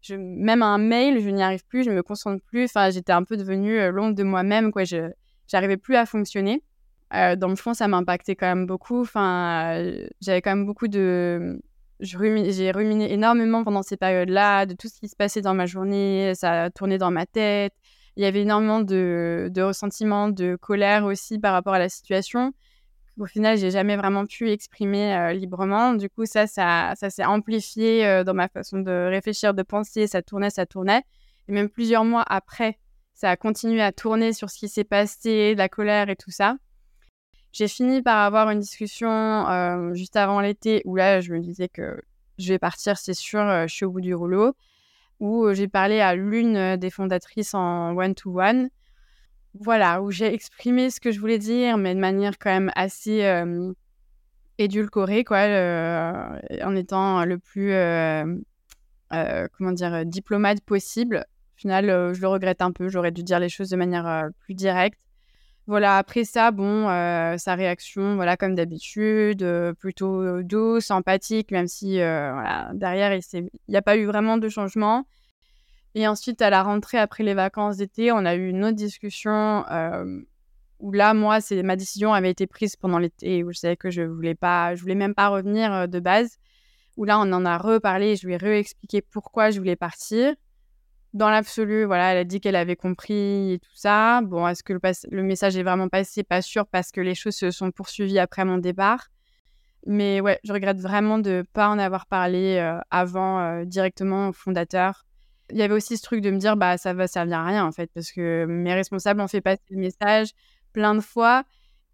Même 0.10 0.62
un 0.62 0.78
mail, 0.78 1.22
je 1.22 1.30
n'y 1.30 1.44
arrive 1.44 1.66
plus, 1.66 1.84
je 1.84 1.92
me 1.92 2.04
concentre 2.04 2.44
plus. 2.46 2.66
Enfin, 2.66 2.90
j'étais 2.90 3.12
un 3.12 3.24
peu 3.24 3.38
devenue 3.38 3.92
l'ombre 3.92 4.16
de 4.16 4.24
moi-même, 4.24 4.72
quoi. 4.72 4.84
Je 4.84 5.12
n'arrivais 5.54 5.78
plus 5.78 5.96
à 5.96 6.06
fonctionner. 6.06 6.64
dans 7.12 7.48
le 7.50 7.56
fond, 7.56 7.74
ça 7.74 7.88
m'impactait 7.88 8.36
quand 8.36 8.48
même 8.48 8.66
beaucoup. 8.66 9.02
Enfin, 9.02 9.84
j'avais 10.22 10.42
quand 10.42 10.56
même 10.56 10.66
beaucoup 10.66 10.88
de, 10.88 11.62
j'ai 12.02 12.72
ruminé 12.72 13.14
énormément 13.14 13.64
pendant 13.64 13.84
ces 13.84 13.98
périodes-là, 13.98 14.66
de 14.66 14.74
tout 14.74 14.88
ce 14.88 15.00
qui 15.00 15.08
se 15.08 15.16
passait 15.16 15.42
dans 15.42 15.54
ma 15.54 15.66
journée, 15.66 16.34
ça 16.36 16.70
tournait 16.72 16.98
dans 16.98 17.12
ma 17.12 17.26
tête. 17.26 17.74
Il 18.18 18.24
y 18.24 18.26
avait 18.26 18.42
énormément 18.42 18.82
de, 18.82 19.52
ressentiments, 19.62 20.30
de 20.30 20.56
colère 20.56 21.06
aussi 21.06 21.40
par 21.40 21.54
rapport 21.54 21.74
à 21.74 21.80
la 21.80 21.90
situation. 21.90 22.54
Au 23.20 23.26
final, 23.26 23.58
j'ai 23.58 23.72
jamais 23.72 23.98
vraiment 23.98 24.26
pu 24.26 24.50
exprimer 24.50 25.16
euh, 25.16 25.34
librement. 25.34 25.94
Du 25.94 26.10
coup, 26.10 26.26
ça, 26.26 26.48
ça, 26.48 26.94
ça 26.96 27.10
s'est 27.10 27.26
amplifié 27.26 28.06
euh, 28.06 28.24
dans 28.24 28.34
ma 28.34 28.48
façon 28.48 28.80
de 28.80 29.10
réfléchir, 29.10 29.54
de 29.54 29.64
penser. 29.64 30.08
Ça 30.08 30.22
tournait, 30.22 30.50
ça 30.50 30.66
tournait. 30.66 31.04
Et 31.48 31.52
même 31.52 31.70
plusieurs 31.70 32.04
mois 32.04 32.24
après, 32.28 32.80
ça 33.14 33.30
a 33.30 33.36
continué 33.36 33.82
à 33.82 33.92
tourner 33.92 34.34
sur 34.34 34.50
ce 34.50 34.58
qui 34.58 34.68
s'est 34.68 34.84
passé, 34.84 35.54
la 35.56 35.70
colère 35.70 36.10
et 36.10 36.16
tout 36.16 36.32
ça. 36.32 36.56
J'ai 37.54 37.68
fini 37.68 38.02
par 38.02 38.20
avoir 38.20 38.50
une 38.50 38.60
discussion 38.60 39.10
euh, 39.10 39.94
juste 39.94 40.16
avant 40.16 40.40
l'été 40.40 40.82
où 40.86 40.96
là, 40.96 41.20
je 41.20 41.34
me 41.34 41.40
disais 41.40 41.68
que 41.68 42.02
je 42.38 42.48
vais 42.48 42.60
partir, 42.60 42.98
c'est 42.98 43.14
sûr, 43.14 43.42
euh, 43.42 43.68
je 43.68 43.74
suis 43.74 43.86
au 43.86 43.92
bout 43.92 44.02
du 44.02 44.16
rouleau. 44.16 44.56
Où 45.20 45.46
euh, 45.46 45.54
j'ai 45.54 45.68
parlé 45.68 46.00
à 46.00 46.16
l'une 46.16 46.78
des 46.78 46.90
fondatrices 46.90 47.54
en 47.54 47.96
one-to-one. 47.96 48.70
Voilà, 49.60 50.02
où 50.02 50.12
j'ai 50.12 50.34
exprimé 50.34 50.90
ce 50.90 51.02
que 51.02 51.12
je 51.12 51.20
voulais 51.20 51.40
dire, 51.40 51.78
mais 51.78 51.94
de 51.94 52.00
manière 52.00 52.40
quand 52.40 52.52
même 52.52 52.72
assez 52.74 53.44
édulcorée, 54.58 55.26
quoi, 55.26 55.40
en 56.64 56.76
étant 56.78 57.26
le 57.26 57.38
plus, 57.38 57.74
comment 59.10 59.72
dire, 59.74 60.06
diplomate 60.06 60.62
possible. 60.62 61.26
Au 61.28 61.60
final, 61.60 62.14
je 62.14 62.22
le 62.22 62.28
regrette 62.30 62.62
un 62.62 62.72
peu, 62.72 62.88
j'aurais 62.88 63.12
dû 63.12 63.24
dire 63.24 63.42
les 63.42 63.50
choses 63.50 63.70
de 63.70 63.76
manière 63.76 64.30
plus 64.40 64.54
directe. 64.54 64.98
Voilà, 65.72 65.98
après 65.98 66.26
ça, 66.26 66.52
bon, 66.52 66.90
euh, 66.90 67.38
sa 67.38 67.56
réaction, 67.56 68.16
voilà, 68.16 68.36
comme 68.36 68.56
d'habitude, 68.56 69.42
euh, 69.42 69.72
plutôt 69.72 70.44
douce, 70.44 70.92
empathique, 70.92 71.50
même 71.52 71.68
si 71.68 72.02
euh, 72.02 72.34
voilà, 72.34 72.72
derrière, 72.74 73.14
il 73.14 73.48
n'y 73.70 73.78
a 73.78 73.82
pas 73.82 73.96
eu 73.96 74.06
vraiment 74.06 74.38
de 74.38 74.50
changement. 74.50 75.08
Et 75.96 76.10
ensuite, 76.10 76.42
à 76.42 76.50
la 76.50 76.62
rentrée, 76.62 76.98
après 76.98 77.24
les 77.24 77.34
vacances 77.34 77.78
d'été, 77.78 78.12
on 78.12 78.26
a 78.26 78.36
eu 78.36 78.50
une 78.50 78.66
autre 78.66 78.76
discussion 78.76 79.64
où 80.80 80.92
là, 80.92 81.14
moi, 81.14 81.38
ma 81.64 81.78
décision 81.78 82.14
avait 82.14 82.32
été 82.32 82.48
prise 82.48 82.76
pendant 82.76 83.00
l'été, 83.00 83.46
où 83.46 83.54
je 83.54 83.60
savais 83.60 83.78
que 83.78 83.90
je 83.92 84.02
voulais 84.02 84.36
pas, 84.36 84.76
je 84.76 84.82
voulais 84.82 84.94
même 84.94 85.16
pas 85.16 85.30
revenir 85.30 85.88
de 85.88 86.00
base. 86.02 86.38
Où 86.98 87.06
là, 87.06 87.18
on 87.18 87.32
en 87.32 87.46
a 87.46 87.58
reparlé, 87.58 88.18
je 88.18 88.28
lui 88.28 88.34
ai 88.34 88.38
réexpliqué 88.38 89.02
pourquoi 89.02 89.52
je 89.52 89.60
voulais 89.60 89.78
partir 89.78 90.36
dans 91.14 91.30
l'absolu, 91.30 91.86
voilà, 91.86 92.14
elle 92.14 92.18
a 92.20 92.24
dit 92.24 92.40
qu'elle 92.40 92.56
avait 92.56 92.76
compris 92.76 93.54
et 93.54 93.60
tout 93.60 93.76
ça. 93.76 94.22
Bon, 94.22 94.48
est-ce 94.48 94.64
que 94.64 94.74
le, 94.74 95.24
message 95.24 95.58
est 95.58 95.64
vraiment 95.64 95.90
passé? 95.90 96.24
Pas 96.24 96.42
sûr 96.42 96.66
parce 96.68 96.92
que 96.92 97.02
les 97.02 97.16
choses 97.16 97.36
se 97.36 97.52
sont 97.52 97.72
poursuivies 97.72 98.20
après 98.20 98.46
mon 98.46 98.58
départ. 98.58 99.08
Mais 99.88 100.22
ouais, 100.22 100.40
je 100.44 100.54
regrette 100.54 100.80
vraiment 100.80 101.18
de 101.18 101.30
ne 101.30 101.42
pas 101.42 101.68
en 101.68 101.80
avoir 101.80 102.06
parlé 102.06 102.58
euh, 102.58 102.80
avant 102.92 103.40
euh, 103.40 103.66
directement 103.66 104.30
au 104.30 104.34
fondateur. 104.34 105.06
Il 105.50 105.58
y 105.58 105.64
avait 105.64 105.74
aussi 105.74 105.98
ce 105.98 106.04
truc 106.04 106.22
de 106.22 106.32
me 106.32 106.38
dire, 106.38 106.56
bah 106.56 106.78
ça 106.78 106.94
va 106.94 107.08
servir 107.08 107.40
à 107.40 107.46
rien 107.46 107.66
en 107.66 107.72
fait, 107.72 107.90
parce 107.94 108.12
que 108.12 108.46
mes 108.46 108.74
responsables 108.74 109.20
ont 109.20 109.28
fait 109.28 109.42
passer 109.42 109.62
le 109.70 109.80
message 109.80 110.30
plein 110.72 110.96
de 110.96 111.02
fois 111.02 111.44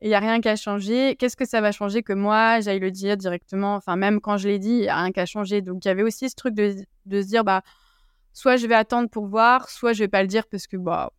il 0.02 0.10
n'y 0.10 0.16
a 0.16 0.20
rien 0.20 0.42
qu'à 0.42 0.56
changer. 0.56 1.16
Qu'est-ce 1.16 1.36
que 1.36 1.46
ça 1.46 1.62
va 1.62 1.72
changer 1.72 2.04
que 2.04 2.14
moi, 2.14 2.60
j'aille 2.60 2.80
le 2.80 2.92
dire 2.92 3.18
directement? 3.18 3.76
Enfin, 3.76 3.96
même 3.96 4.22
quand 4.22 4.38
je 4.38 4.48
l'ai 4.48 4.60
dit, 4.60 4.70
il 4.70 4.82
n'y 4.82 4.90
a 4.90 5.02
rien 5.02 5.12
qu'à 5.12 5.26
changer. 5.26 5.62
Donc 5.62 5.86
il 5.86 5.88
y 5.88 5.92
avait 5.92 6.04
aussi 6.04 6.30
ce 6.30 6.36
truc 6.36 6.54
de, 6.54 6.76
de 7.06 7.22
se 7.22 7.28
dire, 7.28 7.44
bah 7.44 7.64
soit 8.38 8.56
je 8.56 8.68
vais 8.68 8.76
attendre 8.76 9.10
pour 9.10 9.26
voir, 9.26 9.68
soit 9.68 9.94
je 9.94 10.04
vais 10.04 10.08
pas 10.08 10.22
le 10.22 10.28
dire 10.28 10.46
parce 10.46 10.68
que 10.68 10.78
bah 10.78 11.12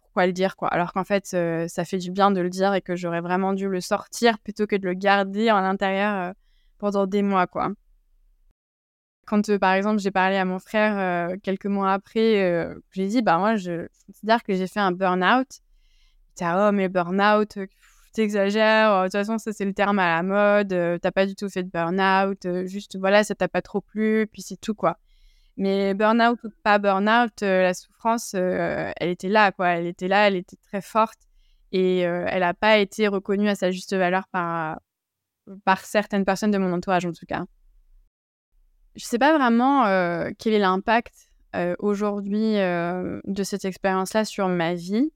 pourquoi 0.00 0.26
le 0.26 0.32
dire 0.32 0.56
quoi 0.56 0.68
Alors 0.68 0.94
qu'en 0.94 1.04
fait 1.04 1.28
euh, 1.34 1.68
ça 1.68 1.84
fait 1.84 1.98
du 1.98 2.10
bien 2.10 2.30
de 2.30 2.40
le 2.40 2.48
dire 2.48 2.72
et 2.72 2.80
que 2.80 2.96
j'aurais 2.96 3.20
vraiment 3.20 3.52
dû 3.52 3.68
le 3.68 3.82
sortir 3.82 4.38
plutôt 4.38 4.66
que 4.66 4.76
de 4.76 4.86
le 4.86 4.94
garder 4.94 5.50
en 5.50 5.58
intérieur 5.58 6.30
euh, 6.30 6.32
pendant 6.78 7.06
des 7.06 7.20
mois 7.20 7.46
quoi. 7.46 7.72
Quand 9.26 9.50
euh, 9.50 9.58
par 9.58 9.74
exemple 9.74 9.98
j'ai 9.98 10.10
parlé 10.10 10.36
à 10.36 10.46
mon 10.46 10.58
frère 10.58 11.36
quelques 11.42 11.66
mois 11.66 11.92
après, 11.92 12.74
j'ai 12.92 13.06
dit 13.06 13.20
bah 13.20 13.36
moi 13.36 13.56
je 13.56 13.86
considère 14.06 14.42
que 14.42 14.54
j'ai 14.54 14.66
fait 14.66 14.80
un 14.80 14.92
burn-out. 14.92 15.60
Dit 16.36 16.44
oh 16.56 16.72
mais 16.72 16.88
burn-out 16.88 17.58
t'exagères, 18.14 19.02
de 19.02 19.06
toute 19.08 19.12
façon 19.12 19.36
ça 19.36 19.52
c'est 19.52 19.66
le 19.66 19.74
terme 19.74 19.98
à 19.98 20.16
la 20.16 20.22
mode, 20.22 21.00
t'as 21.02 21.10
pas 21.10 21.26
du 21.26 21.34
tout 21.34 21.50
fait 21.50 21.64
de 21.64 21.70
burn-out, 21.70 22.66
juste 22.66 22.96
voilà 22.98 23.24
ça 23.24 23.34
t'a 23.34 23.48
pas 23.48 23.60
trop 23.60 23.82
plu, 23.82 24.26
puis 24.32 24.40
c'est 24.40 24.58
tout 24.58 24.74
quoi. 24.74 24.96
Mais 25.56 25.94
burn-out 25.94 26.42
ou 26.44 26.50
pas 26.62 26.78
burn-out, 26.78 27.42
euh, 27.42 27.62
la 27.62 27.74
souffrance, 27.74 28.34
euh, 28.34 28.90
elle 28.96 29.10
était 29.10 29.28
là, 29.28 29.52
quoi. 29.52 29.68
Elle 29.68 29.86
était 29.86 30.08
là, 30.08 30.28
elle 30.28 30.36
était 30.36 30.56
très 30.56 30.80
forte 30.80 31.18
et 31.72 32.06
euh, 32.06 32.24
elle 32.28 32.40
n'a 32.40 32.54
pas 32.54 32.78
été 32.78 33.06
reconnue 33.08 33.48
à 33.48 33.54
sa 33.54 33.70
juste 33.70 33.94
valeur 33.94 34.26
par, 34.28 34.80
par 35.64 35.84
certaines 35.84 36.24
personnes 36.24 36.50
de 36.50 36.58
mon 36.58 36.72
entourage, 36.72 37.04
en 37.04 37.12
tout 37.12 37.26
cas. 37.26 37.44
Je 38.94 39.04
ne 39.04 39.08
sais 39.08 39.18
pas 39.18 39.36
vraiment 39.36 39.84
quel 40.38 40.52
est 40.52 40.58
l'impact 40.58 41.14
aujourd'hui 41.78 42.56
de 42.56 43.42
cette 43.42 43.64
expérience-là 43.64 44.26
sur 44.26 44.48
ma 44.48 44.74
vie. 44.74 45.10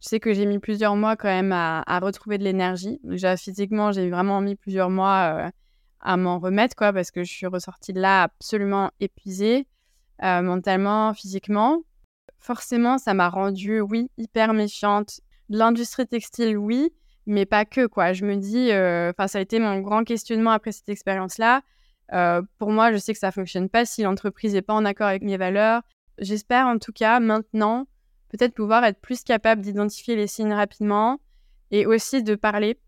Je 0.00 0.08
sais 0.08 0.20
que 0.20 0.32
j'ai 0.32 0.46
mis 0.46 0.58
plusieurs 0.58 0.96
mois 0.96 1.16
quand 1.16 1.28
même 1.28 1.52
à, 1.52 1.82
à 1.86 1.98
retrouver 1.98 2.38
de 2.38 2.44
l'énergie. 2.44 2.98
Déjà, 3.02 3.36
physiquement, 3.36 3.92
j'ai 3.92 4.08
vraiment 4.08 4.40
mis 4.40 4.56
plusieurs 4.56 4.88
mois 4.88 5.50
à 6.00 6.16
m'en 6.16 6.38
remettre, 6.38 6.74
quoi, 6.76 6.92
parce 6.92 7.10
que 7.10 7.24
je 7.24 7.32
suis 7.32 7.46
ressortie 7.46 7.92
de 7.92 8.00
là 8.00 8.24
absolument 8.24 8.90
épuisée, 9.00 9.66
euh, 10.22 10.42
mentalement, 10.42 11.12
physiquement. 11.14 11.82
Forcément, 12.38 12.98
ça 12.98 13.14
m'a 13.14 13.28
rendue, 13.28 13.80
oui, 13.80 14.10
hyper 14.16 14.54
méfiante. 14.54 15.20
L'industrie 15.48 16.06
textile, 16.06 16.56
oui, 16.56 16.90
mais 17.26 17.44
pas 17.44 17.64
que, 17.64 17.86
quoi. 17.86 18.12
Je 18.12 18.24
me 18.24 18.36
dis, 18.36 18.70
euh, 18.70 19.10
enfin, 19.10 19.28
ça 19.28 19.38
a 19.38 19.40
été 19.42 19.58
mon 19.58 19.80
grand 19.80 20.04
questionnement 20.04 20.52
après 20.52 20.72
cette 20.72 20.88
expérience-là. 20.88 21.62
Euh, 22.12 22.42
pour 22.58 22.70
moi, 22.70 22.92
je 22.92 22.98
sais 22.98 23.12
que 23.12 23.18
ça 23.18 23.30
fonctionne 23.30 23.68
pas 23.68 23.84
si 23.84 24.02
l'entreprise 24.02 24.54
n'est 24.54 24.62
pas 24.62 24.74
en 24.74 24.84
accord 24.84 25.06
avec 25.06 25.22
mes 25.22 25.36
valeurs. 25.36 25.82
J'espère 26.18 26.66
en 26.66 26.78
tout 26.78 26.92
cas 26.92 27.20
maintenant 27.20 27.86
peut-être 28.28 28.54
pouvoir 28.54 28.84
être 28.84 29.00
plus 29.00 29.22
capable 29.22 29.62
d'identifier 29.62 30.16
les 30.16 30.26
signes 30.26 30.52
rapidement 30.52 31.18
et 31.70 31.86
aussi 31.86 32.22
de 32.22 32.34
parler 32.34 32.78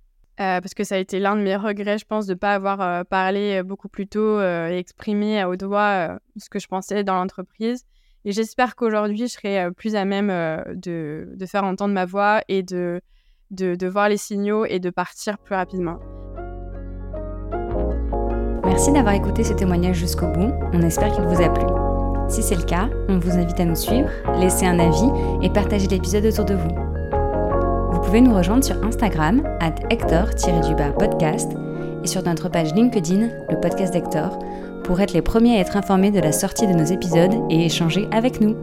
euh, 0.43 0.61
parce 0.61 0.75
que 0.75 0.85
ça 0.85 0.97
a 0.97 0.99
été 0.99 1.19
l'un 1.21 1.37
de 1.37 1.43
mes 1.43 1.57
regrets, 1.57 1.99
je 1.99 2.05
pense, 2.05 2.27
de 2.27 2.33
ne 2.33 2.39
pas 2.39 2.55
avoir 2.55 2.81
euh, 2.81 3.05
parlé 3.05 3.61
euh, 3.61 3.63
beaucoup 3.63 3.89
plus 3.89 4.07
tôt 4.07 4.41
et 4.41 4.77
exprimé 4.77 5.41
à 5.41 5.49
haut 5.49 5.57
doigt 5.57 6.19
ce 6.37 6.49
que 6.49 6.59
je 6.59 6.67
pensais 6.67 7.05
dans 7.05 7.15
l'entreprise. 7.15 7.85
Et 8.25 8.33
j'espère 8.33 8.77
qu'aujourd'hui, 8.77 9.19
je 9.19 9.27
serai 9.27 9.71
plus 9.73 9.97
à 9.97 10.05
même 10.05 10.29
de, 10.75 11.37
faire 11.47 11.65
entendre 11.65 11.93
ma 11.93 12.05
voix 12.05 12.43
et 12.49 12.63
de, 12.63 13.01
de, 13.51 13.87
voir 13.89 14.09
les 14.09 14.17
signaux 14.17 14.65
et 14.65 14.79
de 14.79 14.91
partir 14.91 15.39
plus 15.39 15.55
rapidement. 15.55 15.99
Merci 18.65 18.93
d'avoir 18.93 19.15
écouté 19.15 19.43
ce 19.43 19.53
témoignage 19.55 19.97
jusqu'au 19.97 20.29
bout. 20.29 20.53
On 20.73 20.83
espère 20.83 21.13
qu'il 21.13 21.25
vous 21.25 21.43
a 21.43 21.49
plu. 21.49 21.67
Si 22.29 22.43
c'est 22.43 22.55
le 22.55 22.63
cas, 22.63 22.89
on 23.09 23.19
vous 23.19 23.33
invite 23.33 23.59
à 23.61 23.65
nous 23.65 23.75
suivre, 23.75 24.09
laisser 24.39 24.67
un 24.67 24.79
avis 24.79 25.11
et 25.43 25.51
partager 25.51 25.89
l'épisode 25.89 26.25
autour 26.25 26.45
de. 26.45 26.55
Vous 26.55 26.82
pouvez 28.13 28.21
nous 28.21 28.37
rejoindre 28.37 28.63
sur 28.63 28.77
Instagram, 28.85 29.43
at 29.61 29.73
Hector-podcast, 29.89 31.53
et 32.05 32.07
sur 32.07 32.23
notre 32.23 32.51
page 32.51 32.75
LinkedIn, 32.75 33.31
le 33.49 33.59
podcast 33.59 33.95
d'Hector, 33.95 34.39
pour 34.85 35.01
être 35.01 35.15
les 35.15 35.23
premiers 35.23 35.57
à 35.57 35.61
être 35.61 35.79
informés 35.79 36.11
de 36.11 36.21
la 36.21 36.31
sortie 36.31 36.67
de 36.67 36.75
nos 36.75 36.85
épisodes 36.85 37.33
et 37.49 37.65
échanger 37.65 38.07
avec 38.13 38.43
nous. 38.43 38.55